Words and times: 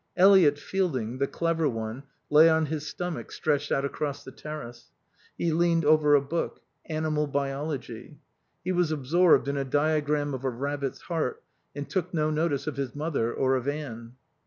Eliot 0.17 0.57
Fielding 0.57 1.19
(the 1.19 1.27
clever 1.27 1.69
one) 1.69 2.01
lay 2.31 2.49
on 2.49 2.65
his 2.65 2.87
stomach, 2.87 3.31
stretched 3.31 3.71
out 3.71 3.85
across 3.85 4.23
the 4.23 4.31
terrace. 4.31 4.89
He 5.37 5.51
leaned 5.51 5.85
over 5.85 6.15
a 6.15 6.21
book: 6.23 6.59
Animal 6.87 7.27
Biology. 7.27 8.17
He 8.63 8.71
was 8.71 8.91
absorbed 8.91 9.47
in 9.47 9.57
a 9.57 9.63
diagram 9.63 10.33
of 10.33 10.43
a 10.43 10.49
rabbit's 10.49 11.01
heart 11.01 11.43
and 11.75 11.87
took 11.87 12.15
no 12.15 12.31
notice 12.31 12.65
of 12.65 12.77
his 12.77 12.95
mother 12.95 13.31
or 13.31 13.55
of 13.55 13.67
Anne. 13.67 14.13